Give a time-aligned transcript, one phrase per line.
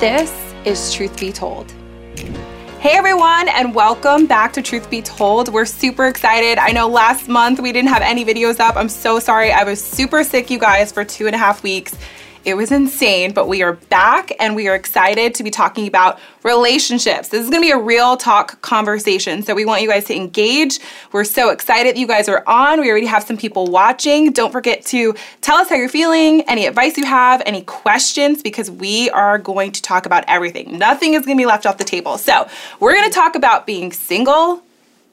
[0.00, 0.32] This
[0.64, 1.72] is Truth Be Told.
[2.78, 5.48] Hey everyone, and welcome back to Truth Be Told.
[5.48, 6.56] We're super excited.
[6.56, 8.76] I know last month we didn't have any videos up.
[8.76, 9.50] I'm so sorry.
[9.50, 11.98] I was super sick, you guys, for two and a half weeks.
[12.48, 16.18] It was insane, but we are back and we are excited to be talking about
[16.44, 17.28] relationships.
[17.28, 20.78] This is gonna be a real talk conversation, so we want you guys to engage.
[21.12, 22.80] We're so excited you guys are on.
[22.80, 24.32] We already have some people watching.
[24.32, 28.70] Don't forget to tell us how you're feeling, any advice you have, any questions, because
[28.70, 30.78] we are going to talk about everything.
[30.78, 32.16] Nothing is gonna be left off the table.
[32.16, 32.48] So,
[32.80, 34.62] we're gonna talk about being single,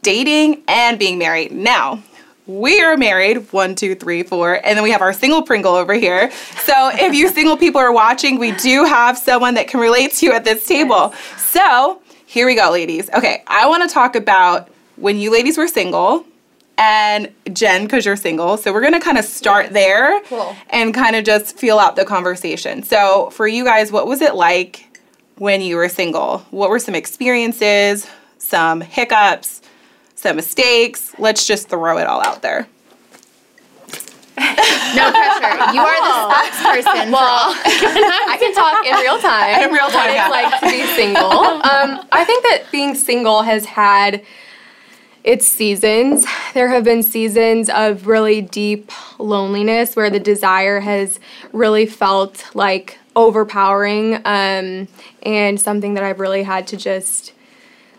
[0.04, 1.52] dating, and being married.
[1.52, 2.02] Now,
[2.48, 3.52] we are married.
[3.52, 4.56] One two three four.
[4.66, 6.32] And then we have our single pringle over here.
[6.64, 10.26] So if you single people are watching we do have someone that can relate to
[10.28, 11.14] you at this table.
[11.38, 13.10] So here we go ladies.
[13.12, 16.26] Okay i want to talk about when you ladies were single
[16.78, 18.58] and jen because you're single.
[18.58, 20.56] So we're going to kind of start there Cool.
[20.70, 22.84] and kind of just feel out the conversation.
[22.84, 25.00] So for you guys what was it like
[25.38, 26.40] when you were single?
[26.52, 28.08] What were some experiences
[28.38, 29.62] some hiccups
[30.26, 32.68] some mistakes let's just throw it all out there
[34.96, 35.56] No pressure.
[35.74, 37.12] You are the spokesperson.
[37.12, 37.56] Well,
[38.34, 39.64] I can talk in real time.
[39.64, 40.26] In real time, What yeah.
[40.26, 41.32] it's like to be single.
[41.32, 44.24] Um, I think that being single has had
[45.24, 46.26] its seasons.
[46.54, 51.20] There have been seasons of really deep loneliness where the desire has
[51.52, 54.88] really felt like overpowering um,
[55.24, 57.34] and something that I've really had to just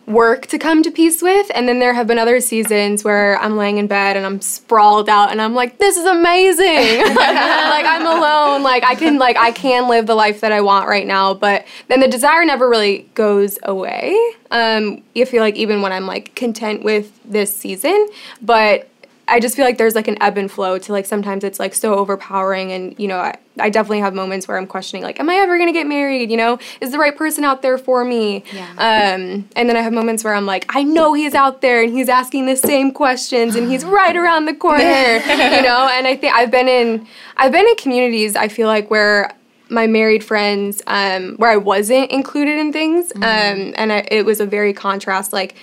[0.06, 1.50] work to come to peace with.
[1.54, 5.08] And then there have been other seasons where I'm laying in bed and I'm sprawled
[5.08, 6.66] out and I'm like, this is amazing.
[7.16, 8.62] like I'm alone.
[8.62, 11.34] Like I can like I can live the life that I want right now.
[11.34, 14.16] But then the desire never really goes away.
[14.50, 18.08] Um, you feel like even when I'm like content with this season,
[18.40, 18.88] but
[19.28, 21.74] I just feel like there's like an ebb and flow to like sometimes it's like
[21.74, 25.28] so overpowering and you know I, I definitely have moments where I'm questioning like am
[25.28, 26.30] I ever gonna get married?
[26.30, 28.44] You know is the right person out there for me?
[28.52, 28.70] Yeah.
[28.72, 31.92] um, and then I have moments where I'm like I know he's out there and
[31.92, 34.84] he's asking the same questions and he's right around the corner.
[35.56, 37.06] You know and I think I've been in
[37.36, 39.34] I've been in communities I feel like where
[39.68, 44.40] my married friends um, where I wasn't included in things um, and I, it was
[44.40, 45.56] a very contrast like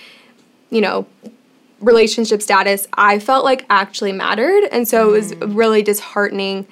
[0.70, 1.06] you know
[1.84, 4.64] relationship status I felt like actually mattered.
[4.72, 6.66] And so it was a really disheartening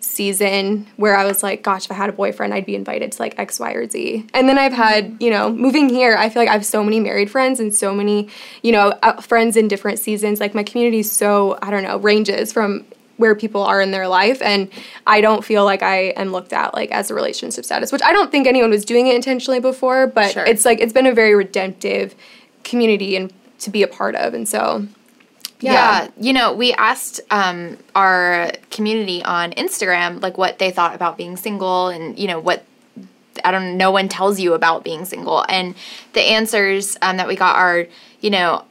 [0.00, 3.22] season where I was like, gosh, if I had a boyfriend, I'd be invited to
[3.22, 4.26] like X, Y, or Z.
[4.34, 7.00] And then I've had, you know, moving here, I feel like I have so many
[7.00, 8.28] married friends and so many,
[8.62, 10.40] you know, uh, friends in different seasons.
[10.40, 12.84] Like my community is so, I don't know, ranges from
[13.16, 14.68] where people are in their life and
[15.06, 18.12] I don't feel like I am looked at like as a relationship status, which I
[18.12, 20.44] don't think anyone was doing it intentionally before, but Sure.
[20.44, 22.14] it's like it's been a very redemptive
[22.64, 24.34] community and to be a part of.
[24.34, 24.86] And so
[25.60, 26.08] yeah.
[26.18, 31.36] You know, we asked um, our community on Instagram like what they thought about being
[31.36, 32.64] single and you know what
[33.44, 35.74] I don't know, no one tells you about being single and
[36.12, 37.86] the answers um, that we got are
[38.20, 38.64] you know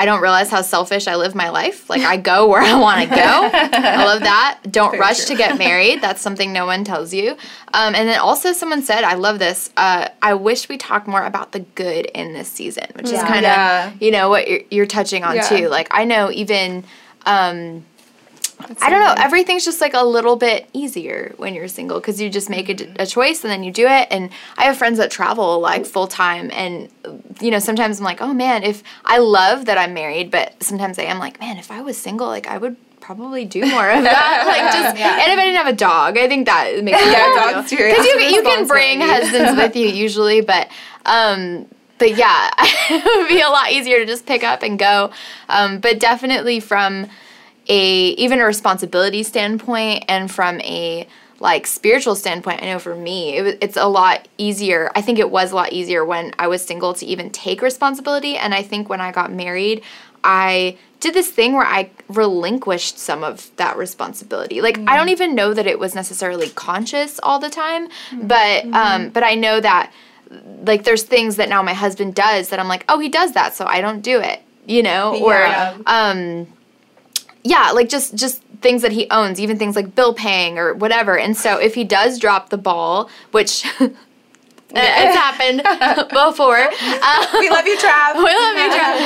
[0.00, 1.90] I don't realize how selfish I live my life.
[1.90, 3.16] Like I go where I want to go.
[3.52, 4.60] I love that.
[4.70, 5.34] Don't Very rush true.
[5.34, 6.00] to get married.
[6.00, 7.32] That's something no one tells you.
[7.74, 9.70] Um, and then also someone said, I love this.
[9.76, 13.38] Uh, I wish we talked more about the good in this season, which is kind
[13.38, 13.92] of Yeah.
[14.00, 15.48] you know what you're, you're touching on Yeah.
[15.48, 15.68] too.
[15.68, 16.84] Like I know even.
[17.26, 17.84] Um,
[18.80, 19.14] I don't know.
[19.16, 23.06] Everything's just like a little bit easier when you're single because you just make a
[23.06, 24.08] choice and then you do it.
[24.10, 26.88] And I have friends that travel like full time, and
[27.40, 30.98] you know sometimes I'm like, oh man, if I love that I'm married, but sometimes
[30.98, 34.02] I am like, man, if I was single, like I would probably do more of
[34.02, 34.44] that.
[34.46, 37.70] like just and if I didn't have a dog, I think that makes Yeah, dogs
[37.70, 37.76] too.
[37.76, 40.68] because you you can bring husbands with you usually, but
[41.06, 41.66] um,
[41.98, 42.50] but yeah,
[42.90, 45.10] it would be a lot easier to just pick up and go.
[45.48, 47.06] Um, but definitely from
[47.68, 51.06] a even a responsibility standpoint and from a
[51.40, 54.90] like spiritual standpoint, I know for me it it's a lot easier.
[54.94, 58.36] I think it was a lot easier when I was single to even take responsibility,
[58.36, 59.82] and I think when I got married,
[60.24, 64.60] I did this thing where I relinquished some of that responsibility.
[64.60, 67.88] Like I don't even know that it was necessarily conscious all the time,
[68.22, 69.92] but um, but I know that
[70.66, 73.54] like there's things that now my husband does that I'm like, oh, he does that,
[73.54, 75.36] so I don't do it, you know, or
[75.86, 76.46] um,
[77.48, 81.18] yeah, like just just things that he owns, even things like bill paying or whatever.
[81.18, 83.64] And so if he does drop the ball, which
[84.70, 85.62] it's happened
[86.10, 88.98] before, um, we love you trav we love you, Trev.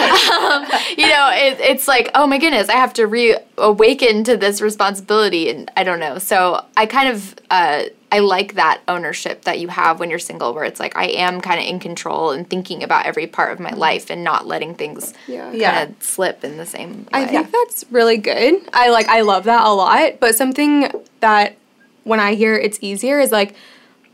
[0.43, 4.61] um, you know, it, it's like, oh my goodness, I have to reawaken to this
[4.61, 6.19] responsibility, and I don't know.
[6.19, 10.53] So I kind of, uh, I like that ownership that you have when you're single,
[10.53, 13.59] where it's like I am kind of in control and thinking about every part of
[13.59, 15.51] my life and not letting things Yeah.
[15.51, 15.73] Yeah.
[15.73, 17.09] kind of slip in the same way.
[17.15, 18.57] I think that's really good.
[18.75, 20.21] I like I love that a lot.
[20.21, 21.57] But something that
[22.05, 23.55] when I hear it's easier is like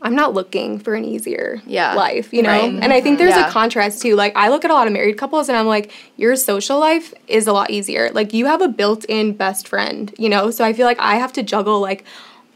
[0.01, 1.93] I'm not looking for an easier Yeah.
[1.93, 2.51] life, you know?
[2.51, 2.71] Right.
[2.71, 3.25] And I think mm-hmm.
[3.25, 3.49] there's Yeah.
[3.49, 4.15] a contrast too.
[4.15, 7.13] Like I look at a lot of married couples and I'm like, your social life
[7.27, 8.09] is a lot easier.
[8.11, 10.51] Like you have a built-in best friend, you know?
[10.51, 12.05] So I feel like I have to juggle like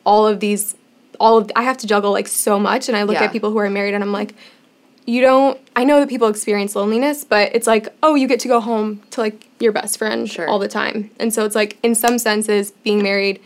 [0.06, 0.76] all of these
[1.20, 3.24] all of I have to juggle like so much and I look Yeah.
[3.26, 4.34] at people who are married and I'm like
[5.06, 8.48] you don't I know that people experience loneliness, but it's like, oh, you get to
[8.48, 10.48] go home to like your best friend Sure.
[10.48, 11.12] all the time.
[11.20, 13.42] And so it's like in some senses being married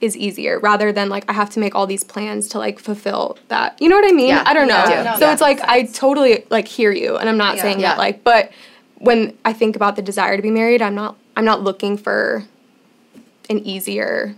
[0.00, 3.38] is easier rather than like I have to make all these plans to like fulfill
[3.48, 3.80] that.
[3.80, 4.28] You know what I mean?
[4.28, 4.42] Yeah.
[4.44, 4.84] I don't know.
[4.84, 7.90] No, so it's like I totally like hear you and I'm not saying Yeah.
[7.90, 8.50] that like but
[8.98, 12.44] when I think about the desire to be married, I'm not I'm not looking for
[13.48, 14.34] an easier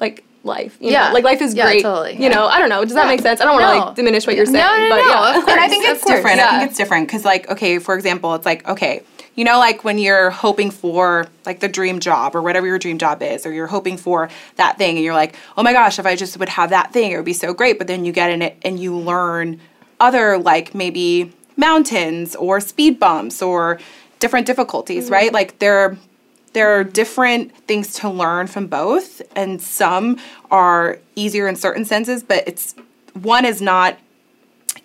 [0.00, 0.76] like life.
[0.80, 1.08] You Yeah.
[1.08, 1.14] know?
[1.14, 1.82] Like life is Yeah, great.
[1.82, 2.16] totally.
[2.22, 2.84] You know, I don't know.
[2.84, 3.10] Does that Yeah.
[3.10, 3.40] make sense?
[3.40, 3.84] I don't want to No.
[3.86, 4.58] like diminish what you're saying.
[4.58, 5.28] No, no, but no, yeah.
[5.28, 5.52] of course.
[5.52, 6.40] And I think it's course, different.
[6.40, 9.02] I think it's different because, like, okay, for example, it's like, okay,
[9.34, 12.98] you know, like when you're hoping for like the dream job or whatever your dream
[12.98, 16.06] job is, or you're hoping for that thing, and you're like, oh my gosh, if
[16.06, 17.78] I just would have that thing, it would be so great.
[17.78, 19.60] But then you get in it and you learn
[20.00, 23.78] other, like maybe mountains or speed bumps or
[24.18, 25.12] different difficulties, mm.
[25.12, 25.32] right?
[25.32, 25.96] Like there
[26.52, 30.18] there are different things to learn from both and some
[30.50, 32.74] are easier in certain senses but it's
[33.14, 33.96] one is not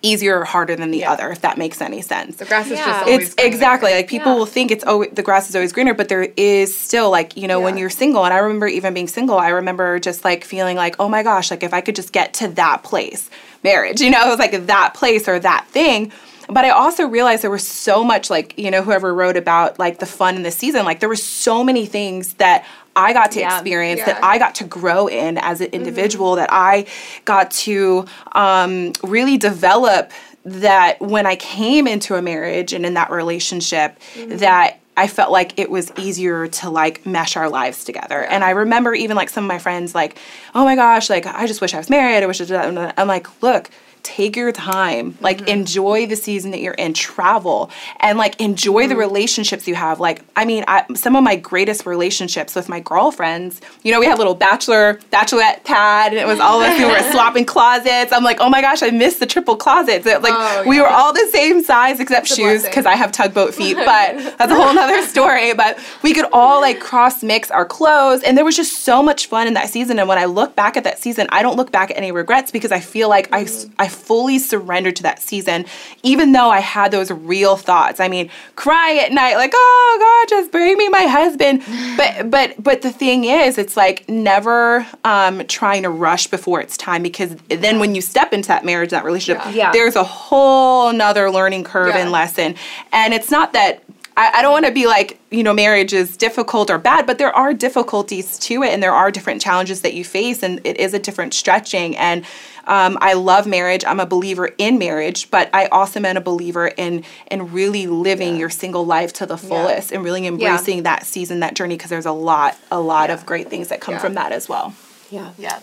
[0.02, 2.84] easier or harder than the other if that makes any sense The grass is Yeah.
[2.86, 3.48] just always it's greener.
[3.54, 4.38] exactly like people Yeah.
[4.38, 7.48] will think it's oh the grass is always greener but there is still like you
[7.48, 10.76] know when you're single and i remember even being single i remember just like feeling
[10.76, 13.30] like oh my gosh like if i could just get to that place
[13.64, 16.12] marriage you know it was like that place or that thing
[16.48, 19.98] but i also realized there was so much like you know whoever wrote about like
[19.98, 22.64] the fun in the season like there were so many things that
[22.98, 23.54] I got to Yeah.
[23.58, 26.86] experience that I got to grow in as an individual that I
[27.26, 30.12] got to um, really develop
[30.46, 33.98] that when I came into a marriage and in that relationship
[34.28, 38.22] that I felt like it was easier to like mesh our lives together.
[38.24, 40.16] And I remember even like some of my friends like,
[40.54, 42.22] oh my gosh, like I just wish I was married.
[42.22, 42.94] I wish I did that.
[42.96, 43.68] I'm like, look,
[44.06, 48.94] take your time like enjoy the season that you're in travel and like enjoy the
[48.96, 49.98] relationships you have.
[49.98, 54.06] Like i mean I, some of my greatest relationships with my girlfriends you know we
[54.06, 57.44] had a little bachelor bachelorette pad and it was all of us who were swapping
[57.44, 58.12] closets.
[58.12, 60.06] I'm like oh my gosh i miss the triple closets.
[60.06, 63.54] It- like Oh, we were all the same size except shoes because i have tugboat
[63.58, 67.64] feet but that's a whole nother story but we could all like cross mix our
[67.64, 70.54] clothes and there was just so much fun in that season and when i look
[70.54, 73.32] back at that season i don't look back at any regrets because i feel like
[73.32, 75.64] I, s- I fully surrendered to that season
[76.02, 79.96] even though i had those real thoughts i mean cry at night like oh
[80.28, 81.62] god just bring me my husband
[81.96, 86.76] but but but the thing is it's like never um, trying to rush before it's
[86.76, 89.72] time because then when you step into that marriage that relationship Yeah.
[89.72, 91.98] there's a whole nother learning curve Yeah.
[92.02, 92.54] and lesson
[92.92, 93.82] and it's not that
[94.16, 97.18] I, I don't want to be like, you know, marriage is difficult or bad, but
[97.18, 100.78] there are difficulties to it and there are different challenges that you face and it
[100.78, 101.96] is a different stretching.
[101.96, 102.24] And
[102.66, 103.84] um, I love marriage.
[103.84, 108.36] I'm a believer in marriage, but I also am a believer in in really living
[108.36, 112.06] your single life to the fullest and really embracing that season, that journey, because there's
[112.06, 114.00] a lot, a lot of great things that come Yeah.
[114.00, 114.74] from that as well.
[115.10, 115.30] Yeah.
[115.38, 115.60] Yeah.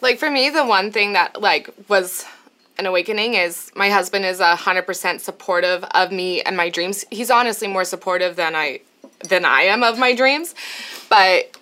[0.00, 2.24] Like for me, the one thing that like was
[2.78, 7.04] an awakening is my husband is a hundred percent supportive of me and my dreams.
[7.10, 8.80] He's honestly more supportive than I
[9.28, 10.54] than I am of my dreams,
[11.08, 11.56] but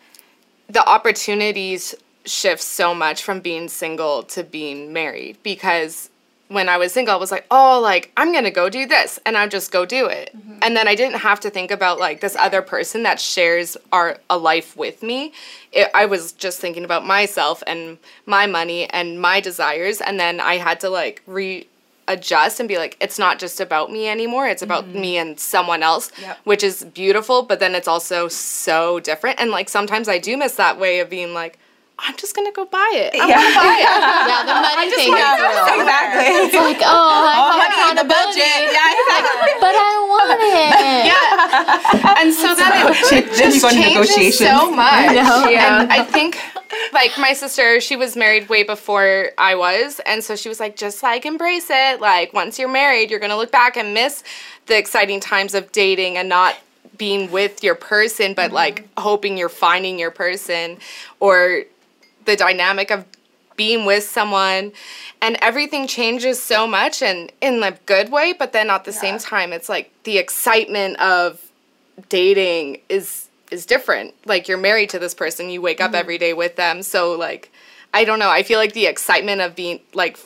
[0.68, 6.10] the opportunities shift so much from being single to being married because
[6.50, 9.36] when I was single, I was like, oh, like I'm gonna go do this, and
[9.36, 10.58] I'd just go do it, mm-hmm.
[10.62, 14.18] and then I didn't have to think about like this other person that shares our
[14.28, 15.32] a life with me.
[15.70, 20.40] It, I was just thinking about myself and my money and my desires, and then
[20.40, 24.48] I had to like readjust and be like, it's not just about me anymore.
[24.48, 25.00] It's about mm-hmm.
[25.00, 26.38] me and someone else, Yep.
[26.42, 29.40] which is beautiful, but then it's also so different.
[29.40, 31.60] And like sometimes I do miss that way of being like.
[32.02, 33.14] I'm just gonna go buy it.
[33.20, 33.36] I'm Yeah.
[33.36, 33.90] gonna buy it.
[34.30, 35.80] Yeah, the money thing is real.
[35.80, 36.24] exactly.
[36.44, 38.60] It's like, oh, I have honey, budget.
[38.72, 39.52] Yeah, exactly.
[39.60, 41.06] but I want it.
[41.10, 42.20] Yeah.
[42.20, 45.14] And so then it just changes so much.
[45.14, 45.48] know.
[45.48, 45.82] Yeah.
[45.82, 46.38] And I think,
[46.92, 50.76] like my sister, she was married way before I was, and so she was like,
[50.76, 52.00] just like embrace it.
[52.00, 54.22] Like once you're married, you're gonna look back and miss
[54.66, 56.56] the exciting times of dating and not
[56.96, 58.54] being with your person, but mm-hmm.
[58.54, 60.78] like hoping you're finding your person,
[61.18, 61.64] or
[62.30, 63.04] the dynamic of
[63.56, 64.72] being with someone
[65.20, 69.18] and everything changes so much and in a good way but then at the same
[69.18, 71.50] time it's like the excitement of
[72.08, 74.14] dating is is different.
[74.26, 75.96] Like you're married to this person you wake up mm-hmm.
[75.96, 77.50] every day with them so like
[77.92, 80.16] i don't know i feel like the excitement of being like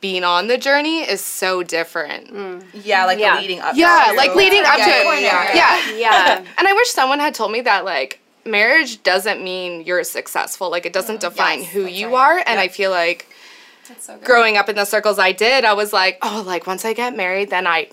[0.00, 2.24] being on the journey is so different.
[2.30, 2.62] Mm.
[2.74, 3.36] Yeah, like Yeah.
[3.36, 3.74] the leading up.
[3.76, 5.22] yeah to- like leading up Yeah, to yeah, it.
[5.22, 6.44] yeah, yeah, Yeah.
[6.58, 10.86] and i wish someone had told me that like marriage doesn't mean you're successful like
[10.86, 12.38] it doesn't define Yes, who you right.
[12.38, 13.26] are and i feel like
[14.00, 16.92] so growing up in the circles I did, I was like, oh, like once I
[16.92, 17.88] get married, then I,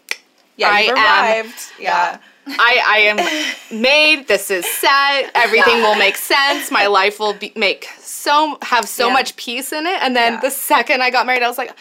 [0.58, 2.18] Yeah, I am- yeah.
[2.48, 3.18] I, I am
[3.82, 4.28] made.
[4.28, 5.30] This is set.
[5.36, 6.72] Everything will make sense.
[6.72, 9.14] My life will be make so have so Yeah.
[9.14, 10.00] much peace in it.
[10.02, 10.40] And then Yeah.
[10.42, 11.72] the second I got married, I was like,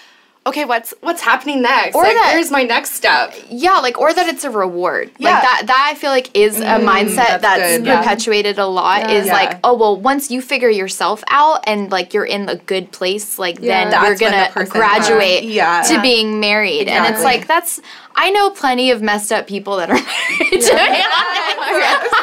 [0.47, 1.95] okay, what's what's happening next?
[1.95, 3.35] Or like, that- where's my next step?
[3.49, 5.11] Yeah, like or that it's a reward.
[5.19, 5.31] Yeah.
[5.31, 6.89] Like that that I feel like is a mm-hmm.
[6.89, 8.01] mindset that's that's, good, yeah.
[8.01, 9.33] perpetuated a lot is Yeah.
[9.33, 13.39] like, oh well, once you figure yourself out and like you're in a good place,
[13.39, 15.83] like then That's you're gonna person- uh, graduate Yeah.
[15.83, 16.03] to Yeah.
[16.03, 16.89] being married.
[16.89, 17.81] And it's like that's
[18.15, 20.61] I know plenty of messed up people that are married to me.
[20.61, 20.69] it's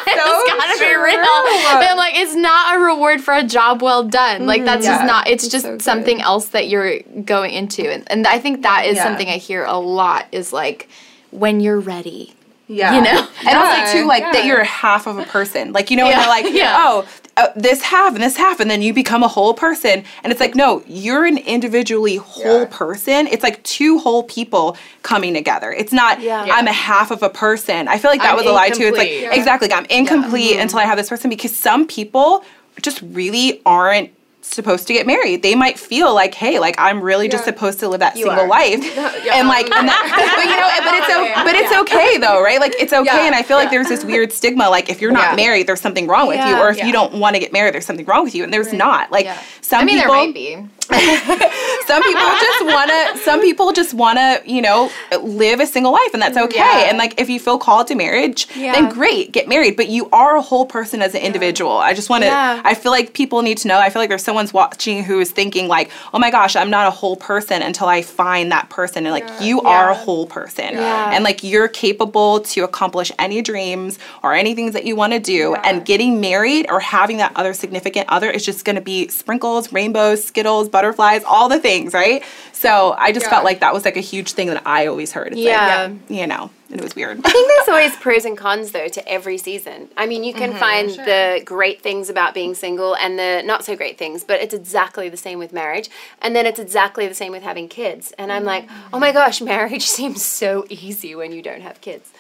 [0.08, 1.16] gotta be real.
[1.18, 4.46] But I'm like, it's not a reward for a job well done.
[4.46, 4.92] Like that's mm-hmm.
[4.92, 4.98] Yeah.
[4.98, 7.90] just not it's just so something else that you're going into.
[7.92, 9.04] And, and I think that is Yeah.
[9.04, 10.88] something I hear a lot is like
[11.32, 12.34] when you're ready.
[12.68, 12.94] Yeah.
[12.96, 13.28] You know?
[13.48, 14.32] And also too like Yeah.
[14.34, 15.74] that you're half of a person.
[15.74, 16.76] Like you know when Yeah, they're like, yeah.
[16.78, 20.32] oh, uh, this half and this half and then you become a whole person and
[20.32, 23.26] it's like no, you're an individually whole person.
[23.28, 25.72] It's like two whole people coming together.
[25.72, 26.46] It's not Yeah.
[26.48, 27.88] I'm a half of a person.
[27.88, 28.84] I feel like that I'm was a lie too.
[28.84, 30.62] It's like exactly like, I'm incomplete Mm-hmm.
[30.62, 32.44] until I have this person because some people
[32.82, 34.12] just really aren't
[34.42, 35.44] supposed to get married.
[35.44, 38.48] They might feel like, hey, like I'm really just supposed to live that single are.
[38.48, 38.80] life.
[39.32, 40.04] And like and that
[40.36, 42.60] but you know, but it's o- but it's okay though, right?
[42.60, 43.26] Like it's okay Yeah.
[43.28, 45.36] and I feel like there's this weird stigma like if you're not Yeah.
[45.36, 46.88] married, there's something wrong with you or if Yeah.
[46.88, 49.12] you don't want to get married, there's something wrong with you and there's not.
[49.12, 49.38] Like Yeah.
[49.62, 50.66] some I mean people there might be.
[50.90, 54.90] Some people just want to some people just want to you know
[55.22, 56.58] live a single life and that's okay.
[56.58, 56.90] Yeah.
[56.90, 58.74] and like if you feel called to marriage Yeah.
[58.74, 59.76] then great get married.
[59.78, 61.78] But you are a whole person as an individual.
[61.78, 64.24] I just want to i feel like people need to know i feel like there's
[64.24, 67.88] someone's watching who is thinking like oh my gosh i'm not a whole person until
[67.88, 70.74] i find that person and like you are a whole person.
[70.74, 71.12] Yeah.
[71.14, 75.56] and like you're capable to accomplish any dreams or anything that you want to do
[75.56, 79.72] and getting married or having that other significant other is just going to be sprinkles
[79.74, 83.32] rainbows skittles butterflies all the things right so i just Yeah.
[83.32, 85.90] felt like that was like a huge thing that i always heard it's Yeah.
[85.90, 88.88] like, you know and it was weird I think there's always pros and cons though
[88.88, 89.90] to every season.
[89.98, 90.60] I mean, you can mm-hmm.
[90.60, 94.54] find the great things about being single and the not so great things, but it's
[94.54, 95.90] exactly the same with marriage.
[96.22, 98.14] And then it's exactly the same with having kids.
[98.18, 98.76] And I'm like, mm.
[98.94, 102.12] oh my gosh, marriage seems so easy when you don't have kids.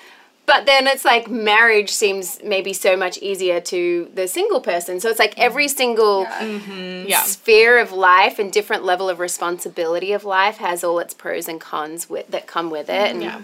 [0.50, 5.00] But then it's like marriage seems maybe so much easier to the single person.
[5.00, 5.77] So it's like every mm-hmm.
[5.77, 7.08] single mm-hmm.
[7.08, 7.22] Yeah.
[7.22, 11.62] sphere of life and different level of responsibility of life has all its pros and
[11.62, 13.12] cons with, that come with it.
[13.12, 13.44] And Yeah.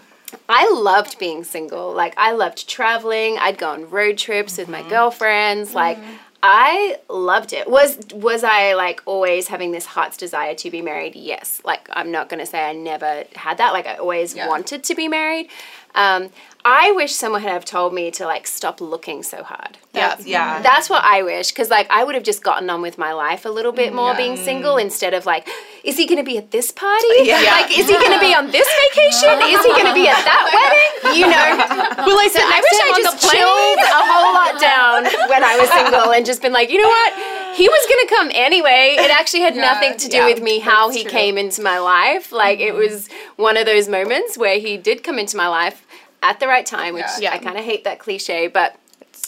[0.50, 1.94] I loved being single.
[1.94, 3.38] Like I loved traveling.
[3.38, 4.90] I'd go on road trips with my mm-hmm.
[4.90, 5.76] girlfriends.
[5.76, 6.00] Like
[6.42, 7.70] I loved it.
[7.70, 11.16] Was was I like always having this heart's desire to be married?
[11.16, 11.62] Yes.
[11.64, 13.74] Like I'm not going to say I never had that.
[13.74, 15.50] Like I always wanted to be married.
[15.94, 16.30] Um,
[16.68, 19.78] I wish someone had have told me to like stop looking so hard.
[19.94, 22.98] yeah yeah That's what I wish, because like I would have just gotten on with
[22.98, 25.48] my life a little bit more being single instead of like,
[25.84, 27.06] is he going to be at this party?
[27.22, 27.44] Yeah.
[27.56, 29.38] Like, is he going to be on this vacation?
[29.48, 31.20] Is he going to be at that wedding?
[31.20, 32.04] You know.
[32.04, 34.60] Will I sit I next wish to him I just the chilled a whole lot
[34.60, 37.14] down when I was single and just been like, you know what?
[37.56, 38.98] He was going to come anyway.
[39.00, 41.12] It actually had nothing to do yeah, with me how he true.
[41.12, 42.34] came into my life.
[42.34, 42.80] Like it mm-hmm.
[42.80, 43.08] was
[43.38, 45.85] one of those moments where he did come into my life
[46.26, 47.34] at the right time, which Yeah.
[47.34, 48.76] I kind of hate that cliche, but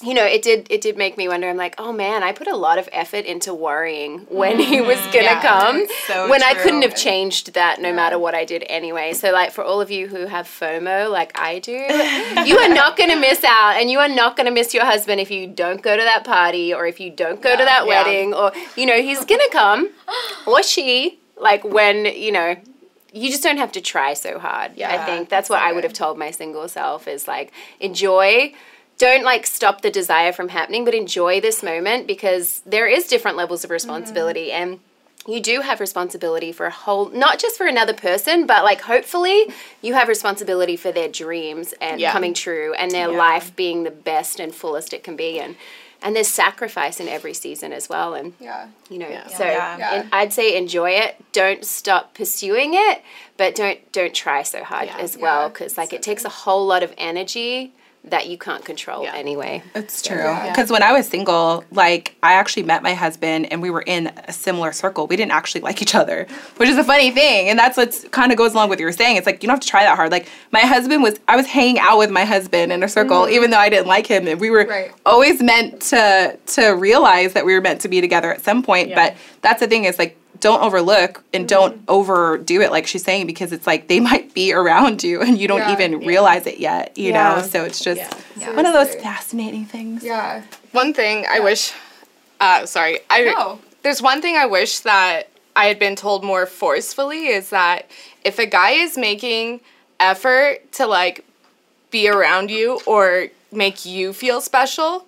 [0.03, 1.49] you know, it did it did make me wonder.
[1.49, 4.87] I'm like, oh man, I put a lot of effort into worrying when he mm-hmm.
[4.87, 8.45] was gonna Yeah, come, so when I couldn't have changed that no matter what I
[8.45, 9.13] did anyway.
[9.13, 11.71] So like for all of you who have FOMO like I do,
[12.45, 15.31] you are not gonna miss out, and you are not gonna miss your husband if
[15.31, 18.03] you don't go to that party or if you don't go to that Yeah.
[18.03, 19.89] wedding or you know he's gonna come
[20.45, 22.55] or she like when you know
[23.13, 24.73] you just don't have to try so hard.
[24.75, 28.53] Yeah, I think that's what I would have told my single self is like enjoy
[28.97, 33.37] don't like stop the desire from happening, but enjoy this moment because there is different
[33.37, 34.53] levels of responsibility mm.
[34.53, 34.79] and
[35.27, 39.45] you do have responsibility for a whole not just for another person, but like hopefully
[39.81, 42.11] you have responsibility for their dreams and Yeah.
[42.11, 45.55] coming true and their life being the best and fullest it can be and
[46.01, 48.67] and there's sacrifice in every season as well and Yeah.
[48.89, 49.77] you know so Yeah.
[49.77, 49.91] Yeah.
[49.93, 53.01] en- i'd say enjoy it don't stop pursuing it
[53.37, 56.83] but don't don't try so hard as well because like it takes a whole lot
[56.83, 57.73] of energy
[58.09, 59.13] that you can't control Yeah.
[59.15, 60.35] anyway It's true.
[60.47, 64.07] Because when I was single, like I actually met my husband and we were in
[64.27, 65.07] a similar circle.
[65.07, 67.49] We didn't actually like each other, which is a funny thing.
[67.49, 69.17] And that's what kind of goes along with what you're saying.
[69.17, 70.11] It's like you don't have to try that hard.
[70.11, 73.33] Like my husband was, I was hanging out with my husband in a circle, mm-hmm.
[73.33, 74.27] even though I didn't like him.
[74.27, 74.91] And we were Right.
[75.05, 78.93] always meant to to realize that we were meant to be together at some point.
[78.95, 83.27] But that's the thing is like don't overlook and don't overdo it like she's saying
[83.27, 85.73] because it's like they might be around you and you don't Yeah.
[85.73, 87.35] even realize it yet you Yeah.
[87.35, 88.01] know so it's just
[88.37, 88.53] Yeah.
[88.55, 90.41] one of those fascinating things Yeah.
[90.71, 91.71] One thing I wish,
[92.39, 93.59] uh, sorry, I No.
[93.83, 97.89] there's one thing I wish that I had been told more forcefully is that
[98.23, 99.61] if a guy is making
[99.99, 101.25] effort to like
[101.89, 105.05] be around you or make you feel special,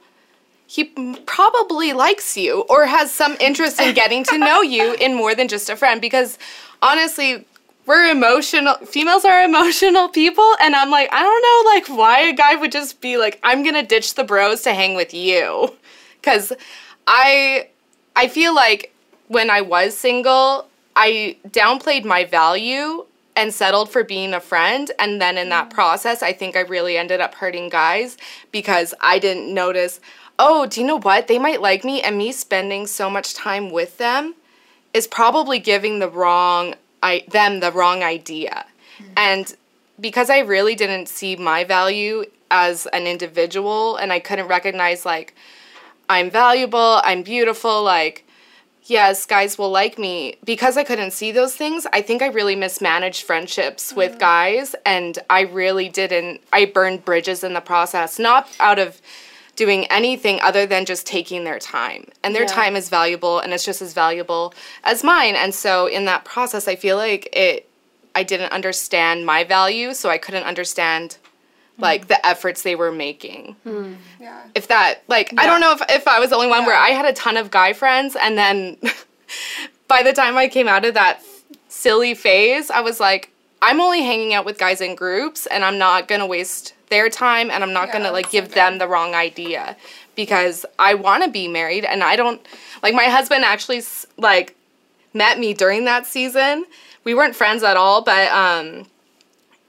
[0.70, 0.84] he
[1.26, 5.48] probably likes you or has some interest in getting to know you in more than
[5.48, 6.38] just a friend because
[6.84, 7.44] honestly
[7.88, 12.34] we're emotional females are emotional people and i'm like i don't know like why a
[12.34, 15.74] guy would just be like i'm gonna ditch the bros to hang with you.
[16.22, 16.54] Because
[17.08, 17.68] i
[18.16, 18.94] i feel like
[19.28, 25.20] when i was single i downplayed my value and settled for being a friend and
[25.20, 25.74] then in that mm.
[25.74, 28.18] process i think i really ended up hurting guys
[28.52, 30.00] because i didn't notice
[30.40, 33.70] oh do you know what they might like me and me spending so much time
[33.70, 34.34] with them
[34.94, 38.66] is probably giving the wrong I them the wrong idea.
[38.98, 39.06] Hmm.
[39.18, 39.56] And
[40.00, 45.36] because I really didn't see my value as an individual and I couldn't recognize like
[46.10, 48.26] I'm valuable, I'm beautiful, like
[48.84, 50.38] yes, guys will like me.
[50.44, 54.20] Because I couldn't see those things, I think I really mismanaged friendships with hmm.
[54.20, 59.02] guys and I really didn't I burned bridges in the process, not out of
[59.60, 62.06] doing anything other than just taking their time.
[62.24, 62.62] And their Yeah.
[62.62, 64.54] time is valuable and it's just as valuable
[64.86, 65.36] as mine.
[65.36, 67.66] And so in that process I feel like it
[68.16, 71.18] I didn't understand my value, so I couldn't understand
[71.76, 71.84] hmm.
[71.84, 73.58] like the efforts they were making.
[73.64, 73.96] Hmm.
[74.20, 74.44] Yeah.
[74.56, 76.92] If that like I don't know if if I was the only one where I
[76.92, 78.78] had a ton of guy friends and then
[79.90, 81.22] by the time I came out of that
[81.68, 85.78] silly phase, I was like I'm only hanging out with guys in groups and I'm
[85.78, 88.88] not going to waste their time and I'm not going to like give them the
[88.88, 89.76] wrong idea
[90.16, 92.46] because I want to be married and I don't
[92.84, 93.82] like my husband actually
[94.18, 94.56] like
[95.14, 96.66] met me during that season.
[97.04, 98.86] We weren't friends at all, but um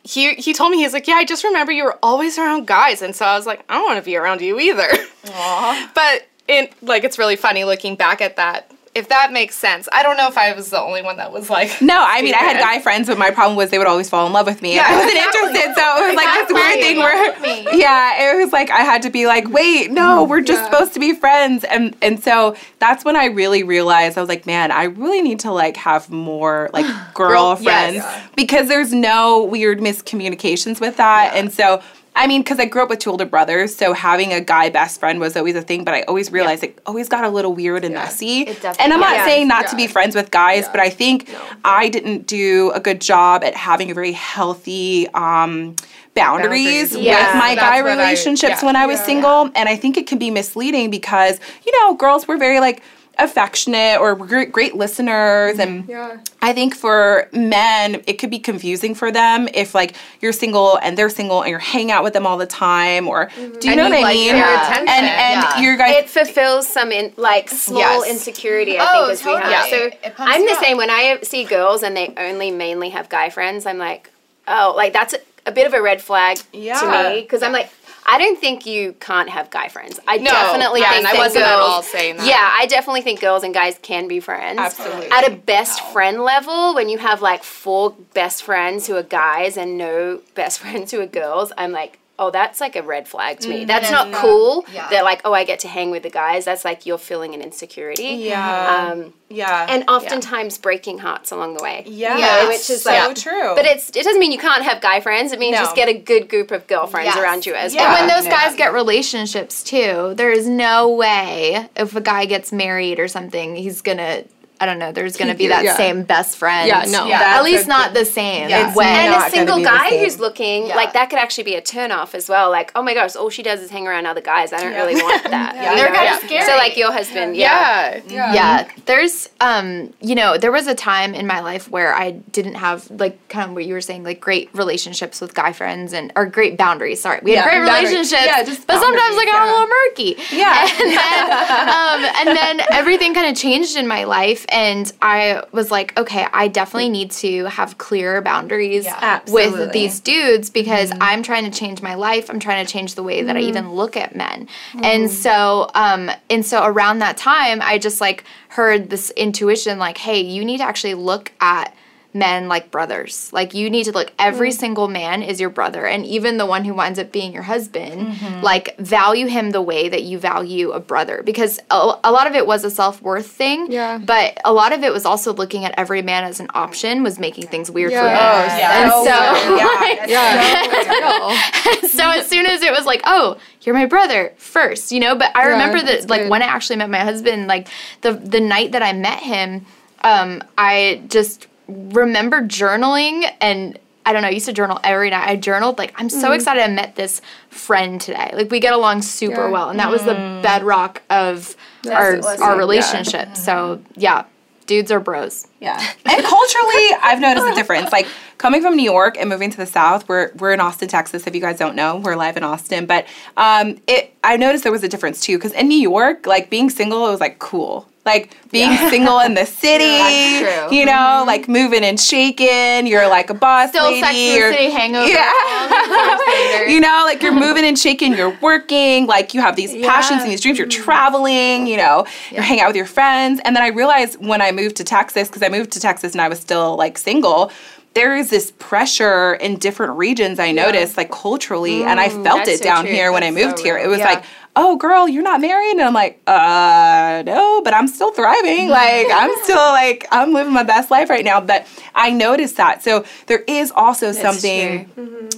[0.02, 3.02] he he told me he's like, "Yeah, I just remember you were always around guys."
[3.02, 4.88] And so I was like, "I don't want to be around you either."
[5.24, 5.90] Aww.
[5.94, 8.70] but it like it's really funny looking back at that.
[8.92, 9.88] If that makes sense.
[9.92, 12.34] I don't know if I was the only one that was like No, I mean
[12.34, 14.62] I had guy friends, but my problem was they would always fall in love with
[14.62, 14.72] me.
[14.72, 15.48] and I Yeah, wasn't exactly.
[15.50, 17.80] interested, so it was like this weird thing where me.
[17.80, 20.30] yeah, it was like I had to be like, wait, no, mm-hmm.
[20.30, 20.70] we're just Yeah.
[20.70, 24.44] supposed to be friends, and and so that's when I really realized I was like,
[24.44, 28.28] man, I really need to like have more like girlfriends yes.
[28.34, 31.80] because there's no weird miscommunications with that, and so.
[32.16, 35.00] I mean, because I grew up with two older brothers, so having a guy best
[35.00, 35.84] friend was always a thing.
[35.84, 38.40] But I always realized it always got a little weird and messy.
[38.42, 39.24] It and I'm not does.
[39.26, 40.72] saying not to be friends with guys, Yeah.
[40.72, 41.30] but I think
[41.64, 45.76] I didn't do a good job at having a very healthy um,
[46.14, 46.92] boundaries, Boundaries.
[46.96, 48.66] with my That's guy I- relationships yeah.
[48.66, 49.06] when I was Yeah.
[49.06, 49.50] single.
[49.54, 52.82] And I think it can be misleading because, you know, girls were very like
[53.22, 56.18] affectionate or great, great listeners and Yeah.
[56.42, 60.96] I think for men, it could be confusing for them if like you're single and
[60.96, 63.58] they're single and you're hanging out with them all the time, or mm-hmm.
[63.58, 64.32] do you And know you what I mean?
[64.34, 64.88] their And attention.
[64.88, 65.60] and Yeah.
[65.60, 65.94] your guys.
[65.96, 68.10] it fulfills some in, like small Yes.
[68.10, 69.52] insecurity I Oh, think as we totally.
[69.52, 69.66] have.
[69.70, 69.78] Yeah.
[69.78, 70.64] So It pumps I'm the up.
[70.64, 73.66] same when I see girls and they only mainly have guy friends.
[73.66, 74.10] I'm like,
[74.48, 76.80] oh, like that's a, a bit of a red flag Yeah.
[76.80, 77.70] to me because I'm like.
[78.12, 80.00] I don't think you can't have guy friends.
[80.08, 82.26] I No, definitely yeah, think I wasn't at girls, all saying that.
[82.26, 84.58] Yeah, I definitely think girls and guys can be friends.
[84.58, 85.08] Absolutely.
[85.12, 89.56] At a best friend level, when you have like four best friends who are guys
[89.56, 93.40] and no best friends who are girls, I'm like, oh, that's like a red flag
[93.40, 93.64] to me.
[93.64, 94.64] That's not cool.
[94.72, 94.88] Yeah.
[94.90, 96.44] That like, oh, I get to hang with the guys.
[96.44, 98.04] That's like you're feeling an insecurity.
[98.04, 98.90] yeah.
[98.92, 99.66] Um, yeah.
[99.70, 101.82] and oftentimes breaking hearts along the way.
[101.86, 102.14] yeah.
[102.16, 103.54] You know, which is so like, true.
[103.56, 105.32] But it's it doesn't mean you can't have guy friends.
[105.32, 105.62] It means No.
[105.64, 107.16] just get a good group of girlfriends Yes.
[107.18, 107.82] around you as Yeah.
[107.84, 107.96] well.
[107.96, 108.38] And when those Yeah.
[108.48, 113.56] guys get relationships too, there is no way if a guy gets married or something,
[113.56, 114.24] he's gonna.
[114.60, 114.92] I don't know.
[114.92, 115.74] There's gonna be that yeah.
[115.76, 116.68] same best friend.
[116.68, 117.06] Yeah, no.
[117.06, 118.74] Yeah, At least not the same Yeah.
[118.74, 118.84] way.
[118.84, 120.76] and a single guy who's looking Yeah.
[120.76, 122.50] like that could actually be a turnoff as well.
[122.50, 124.52] Like, oh my gosh, all she does is hang around other guys.
[124.52, 124.78] I don't Yeah.
[124.84, 125.54] really want that.
[125.60, 125.74] Yeah.
[125.74, 126.44] They're kinda scary.
[126.44, 128.00] So like your husband, yeah.
[128.06, 128.34] yeah.
[128.34, 132.54] yeah there's um you know there was a time in my life where i didn't
[132.54, 136.12] have like kind of what you were saying like great relationships with guy friends and
[136.16, 137.90] or great boundaries sorry we had great boundaries.
[137.90, 140.68] relationships Yeah, just but sometimes like boundaries, i'm a little murky Yeah.
[140.80, 145.70] and then um and then everything kind of changed in my life and i was
[145.70, 149.60] like okay i definitely need to have clear boundaries uh, Absolutely.
[149.60, 151.02] with these dudes because mm-hmm.
[151.02, 152.30] i'm trying to change my life.
[152.30, 153.48] I'm trying to change the way that i mm-hmm.
[153.48, 154.46] even look at men.
[154.72, 154.84] Mm-hmm.
[154.84, 159.98] And so um and so around that time i just like heard this intuition like
[159.98, 161.74] hey you need to actually look at
[162.12, 166.04] men like brothers like you need to look every single man is your brother and
[166.04, 170.02] even the one who winds up being your husband like value him the way that
[170.02, 173.98] you value a brother because a, a lot of it was a self-worth thing Yeah.
[173.98, 177.18] but a lot of it was also looking at every man as an option was
[177.20, 178.58] making things weird for me Yeah.
[178.58, 178.82] yeah.
[178.82, 180.06] And Oh, so- yeah.
[180.06, 181.80] Yeah.
[181.88, 185.14] so as soon as it was like, oh, you're my brother first, you know.
[185.14, 186.30] But I Yeah, remember that, like, good.
[186.30, 187.68] when I actually met my husband, like
[188.00, 189.66] the the night that I met him.
[190.02, 191.46] um, I just
[191.92, 195.28] remember journaling and I don't know, I used to journal every night.
[195.28, 196.34] I journaled like I'm so mm-hmm.
[196.34, 198.30] excited I met this friend today.
[198.32, 199.50] Like we get along super Yeah.
[199.50, 200.42] well and that was the mm.
[200.42, 201.54] bedrock of
[201.90, 202.42] our awesome.
[202.42, 202.58] our Yeah.
[202.58, 203.28] relationship.
[203.28, 203.34] Mm-hmm.
[203.34, 204.24] So, yeah,
[204.70, 205.48] dudes are bros.
[205.60, 205.78] Yeah.
[206.06, 207.92] And culturally, I've noticed a difference.
[207.92, 208.06] Like
[208.38, 211.26] coming from New York and moving to the South, we're we're in Austin, Texas.
[211.26, 212.86] If you guys don't know, we're live in Austin.
[212.86, 213.06] But
[213.36, 215.36] um, it I noticed there was a difference too.
[215.36, 217.88] Because in New York, like being single, it was like cool.
[218.10, 220.76] Like being single in the city, That's true.
[220.78, 221.26] you know, mm-hmm.
[221.26, 222.86] like moving and shaking.
[222.86, 224.00] You're like a boss Still lady.
[224.00, 225.06] Sex the you're- City hangover.
[225.08, 225.32] Yeah.
[225.32, 225.88] all these
[226.36, 226.66] years later.
[226.70, 230.30] you know, like you're moving and shaking, you're working, like you have these passions and
[230.30, 233.40] these dreams, you're traveling, you know, you're hanging out with your friends.
[233.44, 236.20] And then I realized when I moved to Texas, because I moved to Texas and
[236.20, 237.52] I was still like single,
[237.94, 242.58] there is this pressure in different regions I noticed, like culturally, and I felt it
[242.58, 242.92] so down true.
[242.94, 243.74] here when I moved so here.
[243.76, 243.84] real.
[243.86, 244.12] It was Yeah.
[244.12, 244.24] like,
[244.56, 245.72] oh girl, you're not married?
[245.72, 248.68] And I'm like, uh no, but I'm still thriving.
[248.80, 251.40] Like I'm still like I'm living my best life right now.
[251.40, 252.82] But I noticed that.
[252.82, 254.88] So there is also something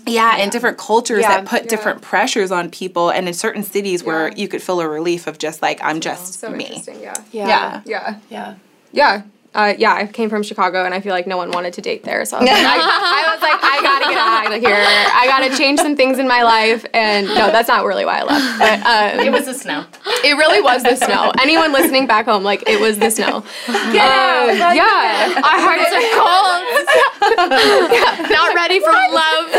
[0.06, 1.36] yeah, in different cultures Yeah.
[1.40, 4.88] that put different pressures on people, and in certain cities where you could feel a
[4.88, 6.64] relief of just like I'm just So me.
[6.66, 7.00] interesting.
[7.00, 7.14] Yeah.
[7.32, 7.80] Yeah.
[7.86, 8.16] Yeah.
[8.28, 8.54] Yeah.
[8.92, 9.22] Yeah.
[9.54, 12.04] Uh, yeah, I came from Chicago and I feel like no one wanted to date
[12.04, 12.24] there.
[12.24, 14.74] So I was, like, I, I was like, I gotta get out of here.
[15.14, 16.86] I gotta change some things in my life.
[16.94, 18.58] And no, that's not really why I left.
[18.58, 18.80] But
[19.20, 19.84] um, It was the snow.
[20.24, 21.32] it really was the snow.
[21.40, 23.36] Anyone listening back home, like, it was the snow.
[23.36, 23.44] Um,
[24.72, 25.34] yeah.
[25.36, 26.78] Our hearts are cold.
[27.92, 29.52] Yeah, Not ready for love.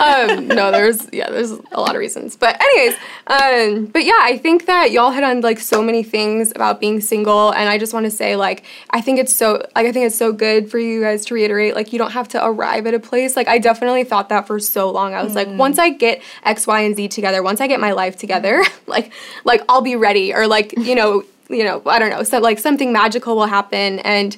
[0.00, 2.36] um, no, there's yeah, there's a lot of reasons.
[2.36, 2.94] But anyways,
[3.26, 7.00] um, but yeah, I think that y'all hit on like so many things about being
[7.00, 10.06] single, and I just want to say like I think it's so like I think
[10.06, 12.94] it's so good for you guys to reiterate like you don't have to arrive at
[12.94, 13.36] a place.
[13.36, 15.14] Like I definitely thought that for so long.
[15.14, 15.56] I was like, mm.
[15.56, 19.12] once I get X, Y, and Z together, once I get my life together, like
[19.44, 22.58] like I'll be ready, or like you know you know I don't know, so like
[22.58, 24.36] something magical will happen and.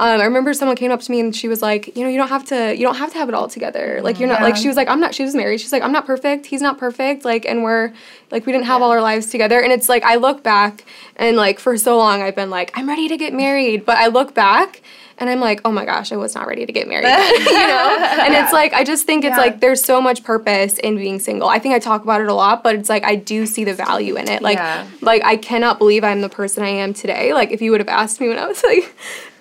[0.00, 2.18] Um, I remember someone came up to me and she was like, you know, you
[2.18, 4.00] don't have to, you don't have to have it all together.
[4.02, 5.14] Like you're not, like she was like, I'm not.
[5.14, 5.60] She was married.
[5.60, 6.46] She's like, I'm not perfect.
[6.46, 7.24] He's not perfect.
[7.24, 7.92] Like, and we're
[8.32, 9.60] like, we didn't have all our lives together.
[9.62, 12.88] And it's like, I look back and like for so long, I've been like, I'm
[12.88, 13.86] ready to get married.
[13.86, 14.82] But I look back
[15.16, 17.04] and I'm like, oh my gosh, I was not ready to get married.
[17.46, 17.96] you know?
[18.20, 21.48] And it's like, I just think it's like, there's so much purpose in being single.
[21.48, 23.74] I think I talk about it a lot, but it's like, I do see the
[23.74, 24.42] value in it.
[24.42, 24.88] Like, Yeah.
[25.02, 27.32] like I cannot believe I'm the person I am today.
[27.32, 28.92] Like, if you would have asked me when I was like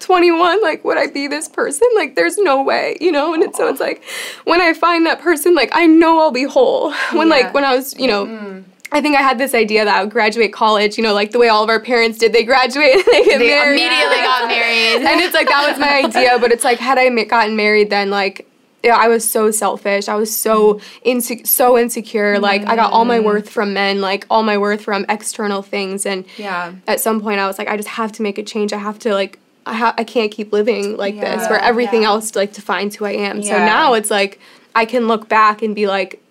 [0.03, 1.87] 21, like, would I be this person?
[1.95, 3.33] Like, there's no way, you know?
[3.33, 4.03] And it's, so it's like,
[4.45, 6.91] when I find that person, like, I know I'll be whole.
[7.13, 8.63] When, like, when I was, you know, mm.
[8.91, 11.39] I think I had this idea that I would graduate college, you know, like the
[11.39, 12.31] way all of our parents did.
[12.31, 13.79] They graduate and they get They married.
[13.81, 15.05] immediately got married.
[15.07, 16.37] and it's like, that was my idea.
[16.39, 18.47] But it's like, had I gotten married then, like,
[18.83, 20.09] yeah, I was so selfish.
[20.09, 22.37] I was so inse- so insecure.
[22.37, 23.23] Like I got all my mm.
[23.23, 26.05] worth from men, like all my worth from external things.
[26.05, 26.73] And Yeah.
[26.85, 28.73] at some point, I was like, I just have to make a change.
[28.73, 32.35] I have to like, I ha- I can't keep living like this, where everything else
[32.35, 33.41] like defines who I am.
[33.43, 34.39] So now it's like
[34.75, 36.21] I can look back and be like,